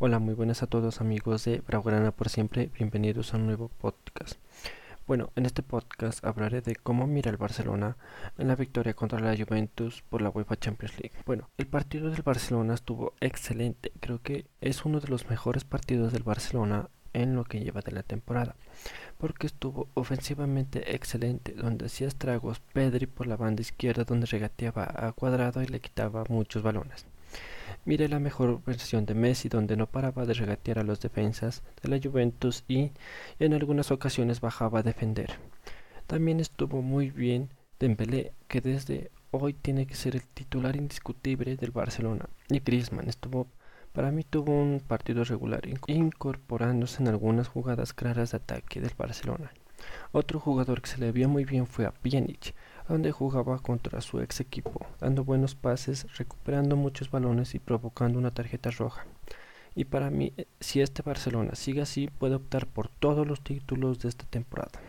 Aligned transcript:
Hola, 0.00 0.20
muy 0.20 0.34
buenas 0.34 0.62
a 0.62 0.68
todos 0.68 1.00
amigos 1.00 1.44
de 1.44 1.58
Braugrana 1.58 2.12
por 2.12 2.28
siempre, 2.28 2.70
bienvenidos 2.78 3.34
a 3.34 3.36
un 3.36 3.46
nuevo 3.46 3.66
podcast. 3.66 4.36
Bueno, 5.08 5.32
en 5.34 5.44
este 5.44 5.64
podcast 5.64 6.24
hablaré 6.24 6.60
de 6.60 6.76
cómo 6.76 7.08
mira 7.08 7.32
el 7.32 7.36
Barcelona 7.36 7.96
en 8.38 8.46
la 8.46 8.54
victoria 8.54 8.94
contra 8.94 9.18
la 9.18 9.36
Juventus 9.36 10.04
por 10.08 10.22
la 10.22 10.30
UEFA 10.30 10.54
Champions 10.54 11.00
League. 11.00 11.16
Bueno, 11.26 11.50
el 11.58 11.66
partido 11.66 12.10
del 12.12 12.22
Barcelona 12.22 12.74
estuvo 12.74 13.14
excelente, 13.20 13.90
creo 13.98 14.22
que 14.22 14.46
es 14.60 14.84
uno 14.84 15.00
de 15.00 15.08
los 15.08 15.28
mejores 15.28 15.64
partidos 15.64 16.12
del 16.12 16.22
Barcelona 16.22 16.90
en 17.12 17.34
lo 17.34 17.42
que 17.42 17.58
lleva 17.58 17.80
de 17.80 17.90
la 17.90 18.04
temporada, 18.04 18.54
porque 19.18 19.48
estuvo 19.48 19.88
ofensivamente 19.94 20.94
excelente, 20.94 21.54
donde 21.54 21.86
hacía 21.86 22.06
estragos 22.06 22.60
Pedri 22.72 23.06
por 23.06 23.26
la 23.26 23.36
banda 23.36 23.62
izquierda 23.62 24.04
donde 24.04 24.26
regateaba 24.26 24.84
a 24.94 25.10
cuadrado 25.10 25.60
y 25.60 25.66
le 25.66 25.80
quitaba 25.80 26.22
muchos 26.28 26.62
balones. 26.62 27.04
Mire 27.84 28.08
la 28.08 28.18
mejor 28.18 28.62
versión 28.64 29.06
de 29.06 29.14
Messi 29.14 29.48
donde 29.48 29.76
no 29.76 29.86
paraba 29.86 30.26
de 30.26 30.34
regatear 30.34 30.78
a 30.78 30.84
los 30.84 31.00
defensas 31.00 31.62
de 31.82 31.88
la 31.88 32.00
Juventus 32.02 32.64
y 32.68 32.92
en 33.38 33.54
algunas 33.54 33.90
ocasiones 33.90 34.40
bajaba 34.40 34.80
a 34.80 34.82
defender. 34.82 35.34
También 36.06 36.40
estuvo 36.40 36.82
muy 36.82 37.10
bien 37.10 37.50
Dembélé 37.78 38.32
que 38.48 38.60
desde 38.60 39.10
hoy 39.30 39.52
tiene 39.52 39.86
que 39.86 39.94
ser 39.94 40.16
el 40.16 40.26
titular 40.26 40.74
indiscutible 40.74 41.56
del 41.56 41.70
Barcelona 41.70 42.28
y 42.48 42.58
Griezmann 42.58 43.08
estuvo 43.08 43.46
para 43.92 44.10
mí 44.10 44.22
tuvo 44.24 44.52
un 44.52 44.80
partido 44.80 45.24
regular 45.24 45.62
incorporándose 45.86 47.02
en 47.02 47.08
algunas 47.08 47.48
jugadas 47.48 47.92
claras 47.92 48.32
de 48.32 48.36
ataque 48.36 48.80
del 48.80 48.92
Barcelona. 48.96 49.52
Otro 50.12 50.40
jugador 50.40 50.82
que 50.82 50.90
se 50.90 50.98
le 50.98 51.12
vio 51.12 51.28
muy 51.28 51.44
bien 51.44 51.66
fue 51.66 51.86
a 51.86 51.92
Pjanic, 51.92 52.54
donde 52.88 53.12
jugaba 53.12 53.58
contra 53.58 54.00
su 54.00 54.20
ex 54.20 54.40
equipo, 54.40 54.86
dando 55.00 55.24
buenos 55.24 55.54
pases, 55.54 56.06
recuperando 56.16 56.76
muchos 56.76 57.10
balones 57.10 57.54
y 57.54 57.58
provocando 57.58 58.18
una 58.18 58.30
tarjeta 58.30 58.70
roja. 58.70 59.06
Y 59.74 59.84
para 59.84 60.10
mí, 60.10 60.32
si 60.58 60.80
este 60.80 61.02
Barcelona 61.02 61.54
sigue 61.54 61.82
así, 61.82 62.08
puede 62.08 62.34
optar 62.34 62.66
por 62.66 62.88
todos 62.88 63.26
los 63.26 63.42
títulos 63.42 64.00
de 64.00 64.08
esta 64.08 64.24
temporada. 64.26 64.80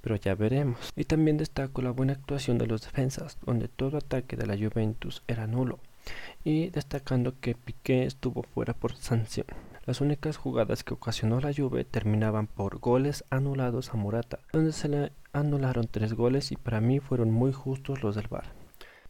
Pero 0.00 0.14
ya 0.14 0.36
veremos. 0.36 0.92
Y 0.94 1.04
también 1.04 1.36
destaco 1.36 1.82
la 1.82 1.90
buena 1.90 2.12
actuación 2.12 2.58
de 2.58 2.68
los 2.68 2.82
defensas, 2.82 3.38
donde 3.44 3.66
todo 3.66 3.98
ataque 3.98 4.36
de 4.36 4.46
la 4.46 4.56
Juventus 4.56 5.22
era 5.26 5.48
nulo. 5.48 5.80
Y 6.44 6.68
destacando 6.68 7.34
que 7.40 7.56
Piqué 7.56 8.04
estuvo 8.04 8.44
fuera 8.44 8.72
por 8.72 8.94
sanción. 8.94 9.46
Las 9.86 10.00
únicas 10.00 10.36
jugadas 10.36 10.82
que 10.82 10.94
ocasionó 10.94 11.40
la 11.40 11.54
Juve 11.54 11.84
terminaban 11.84 12.48
por 12.48 12.80
goles 12.80 13.24
anulados 13.30 13.90
a 13.90 13.96
Morata, 13.96 14.40
donde 14.52 14.72
se 14.72 14.88
le 14.88 15.12
anularon 15.32 15.86
tres 15.88 16.14
goles 16.14 16.50
y 16.50 16.56
para 16.56 16.80
mí 16.80 16.98
fueron 16.98 17.30
muy 17.30 17.52
justos 17.52 18.02
los 18.02 18.16
del 18.16 18.26
VAR. 18.26 18.46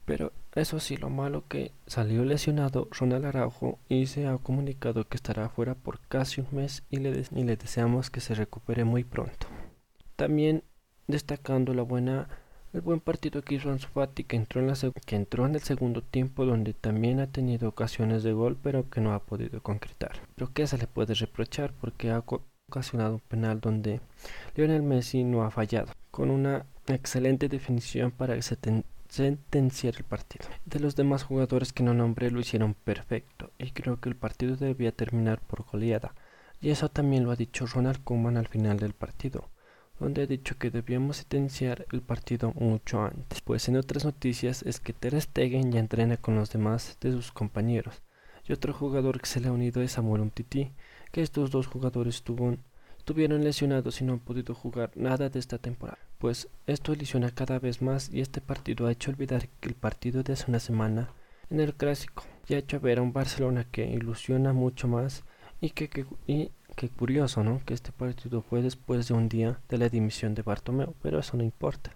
Pero 0.04 0.32
eso 0.54 0.78
sí, 0.78 0.98
lo 0.98 1.08
malo 1.08 1.44
que 1.48 1.72
salió 1.86 2.26
lesionado 2.26 2.88
Ronald 2.90 3.24
Araujo 3.24 3.78
y 3.88 4.06
se 4.06 4.26
ha 4.26 4.36
comunicado 4.36 5.08
que 5.08 5.16
estará 5.16 5.48
fuera 5.48 5.74
por 5.74 5.98
casi 6.00 6.42
un 6.42 6.48
mes 6.52 6.82
y 6.90 6.98
le, 6.98 7.24
y 7.30 7.44
le 7.44 7.56
deseamos 7.56 8.10
que 8.10 8.20
se 8.20 8.34
recupere 8.34 8.84
muy 8.84 9.02
pronto. 9.02 9.46
También 10.14 10.62
destacando 11.06 11.72
la 11.72 11.82
buena 11.82 12.28
el 12.76 12.82
buen 12.82 13.00
partido 13.00 13.40
que 13.40 13.54
hizo 13.54 13.70
Ansu 13.70 13.88
que 14.26 14.36
entró, 14.36 15.46
en 15.46 15.54
el 15.54 15.62
segundo 15.62 16.02
tiempo 16.02 16.44
donde 16.44 16.74
también 16.74 17.20
ha 17.20 17.26
tenido 17.26 17.70
ocasiones 17.70 18.22
de 18.22 18.34
gol 18.34 18.58
pero 18.62 18.90
que 18.90 19.00
no 19.00 19.14
ha 19.14 19.20
podido 19.20 19.62
concretar. 19.62 20.20
Pero 20.34 20.52
que 20.52 20.66
se 20.66 20.76
le 20.76 20.86
puede 20.86 21.14
reprochar 21.14 21.72
porque 21.72 22.10
ha 22.10 22.22
ocasionado 22.68 23.14
un 23.14 23.20
penal 23.20 23.62
donde 23.62 24.02
Lionel 24.54 24.82
Messi 24.82 25.24
no 25.24 25.42
ha 25.42 25.50
fallado 25.50 25.90
con 26.10 26.30
una 26.30 26.66
excelente 26.86 27.48
definición 27.48 28.10
para 28.10 28.36
sentenciar 28.42 29.94
el 29.96 30.04
partido. 30.04 30.46
De 30.66 30.78
los 30.78 30.96
demás 30.96 31.22
jugadores 31.22 31.72
que 31.72 31.82
no 31.82 31.94
nombré 31.94 32.30
lo 32.30 32.40
hicieron 32.40 32.74
perfecto 32.74 33.52
y 33.56 33.70
creo 33.70 34.00
que 34.00 34.10
el 34.10 34.16
partido 34.16 34.54
debía 34.54 34.92
terminar 34.92 35.40
por 35.40 35.64
goleada. 35.64 36.14
Y 36.60 36.68
eso 36.68 36.90
también 36.90 37.24
lo 37.24 37.30
ha 37.30 37.36
dicho 37.36 37.64
Ronald 37.64 38.04
Koeman 38.04 38.36
al 38.36 38.48
final 38.48 38.78
del 38.78 38.92
partido 38.92 39.48
donde 39.98 40.22
ha 40.22 40.26
dicho 40.26 40.56
que 40.58 40.70
debíamos 40.70 41.18
sentenciar 41.18 41.86
el 41.92 42.02
partido 42.02 42.52
mucho 42.52 43.02
antes. 43.02 43.40
Pues 43.40 43.68
en 43.68 43.76
otras 43.76 44.04
noticias 44.04 44.62
es 44.62 44.80
que 44.80 44.92
Ter 44.92 45.20
Stegen 45.20 45.72
ya 45.72 45.80
entrena 45.80 46.16
con 46.16 46.36
los 46.36 46.50
demás 46.50 46.96
de 47.00 47.12
sus 47.12 47.32
compañeros. 47.32 48.02
Y 48.48 48.52
otro 48.52 48.72
jugador 48.72 49.20
que 49.20 49.26
se 49.26 49.40
le 49.40 49.48
ha 49.48 49.52
unido 49.52 49.82
es 49.82 49.92
Samuel 49.92 50.22
Umtiti, 50.22 50.70
que 51.10 51.22
estos 51.22 51.50
dos 51.50 51.66
jugadores 51.66 52.22
estuvieron 52.98 53.44
lesionados 53.44 54.00
y 54.00 54.04
no 54.04 54.12
han 54.14 54.20
podido 54.20 54.54
jugar 54.54 54.90
nada 54.94 55.28
de 55.28 55.38
esta 55.38 55.58
temporada. 55.58 55.98
Pues 56.18 56.48
esto 56.66 56.94
lesiona 56.94 57.30
cada 57.30 57.58
vez 57.58 57.82
más 57.82 58.10
y 58.12 58.20
este 58.20 58.40
partido 58.40 58.86
ha 58.86 58.92
hecho 58.92 59.10
olvidar 59.10 59.48
que 59.60 59.68
el 59.68 59.74
partido 59.74 60.22
de 60.22 60.34
hace 60.34 60.44
una 60.48 60.60
semana 60.60 61.10
en 61.50 61.60
el 61.60 61.74
clásico 61.74 62.24
ya 62.46 62.56
ha 62.56 62.60
hecho 62.60 62.80
ver 62.80 62.98
a 62.98 63.02
un 63.02 63.12
Barcelona 63.12 63.64
que 63.70 63.86
ilusiona 63.86 64.52
mucho 64.52 64.88
más 64.88 65.24
y 65.60 65.70
que, 65.70 66.06
y 66.26 66.50
Qué 66.76 66.90
curioso, 66.90 67.42
¿no? 67.42 67.62
Que 67.64 67.72
este 67.72 67.90
partido 67.90 68.42
fue 68.42 68.60
después 68.60 69.08
de 69.08 69.14
un 69.14 69.30
día 69.30 69.58
de 69.70 69.78
la 69.78 69.88
dimisión 69.88 70.34
de 70.34 70.42
Bartomeu, 70.42 70.94
pero 71.02 71.18
eso 71.18 71.36
no 71.38 71.42
importa. 71.42 71.90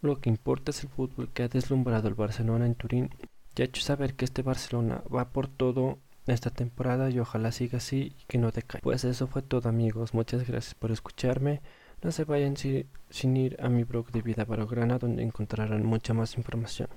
Lo 0.00 0.20
que 0.20 0.30
importa 0.30 0.70
es 0.70 0.84
el 0.84 0.88
fútbol 0.88 1.28
que 1.34 1.42
ha 1.42 1.48
deslumbrado 1.48 2.06
el 2.06 2.14
Barcelona 2.14 2.64
en 2.64 2.76
Turín 2.76 3.10
y 3.56 3.62
ha 3.62 3.64
hecho 3.64 3.82
saber 3.82 4.14
que 4.14 4.24
este 4.24 4.42
Barcelona 4.42 5.02
va 5.12 5.30
por 5.30 5.48
todo 5.48 5.98
esta 6.28 6.50
temporada 6.50 7.10
y 7.10 7.18
ojalá 7.18 7.50
siga 7.50 7.78
así 7.78 8.14
y 8.16 8.24
que 8.28 8.38
no 8.38 8.52
decaiga. 8.52 8.82
Pues 8.82 9.02
eso 9.02 9.26
fue 9.26 9.42
todo 9.42 9.68
amigos, 9.68 10.14
muchas 10.14 10.46
gracias 10.46 10.76
por 10.76 10.92
escucharme. 10.92 11.60
No 12.00 12.12
se 12.12 12.22
vayan 12.22 12.56
sin 12.56 13.36
ir 13.36 13.56
a 13.60 13.68
mi 13.68 13.82
blog 13.82 14.12
de 14.12 14.22
Vida 14.22 14.44
Barograna 14.44 14.98
donde 14.98 15.24
encontrarán 15.24 15.84
mucha 15.84 16.14
más 16.14 16.36
información. 16.36 16.88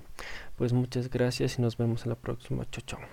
Pues 0.54 0.72
muchas 0.72 1.10
gracias 1.10 1.58
y 1.58 1.62
nos 1.62 1.76
vemos 1.76 2.04
en 2.04 2.10
la 2.10 2.16
próxima. 2.16 2.64
Chao, 2.70 2.84
chao. 2.86 3.12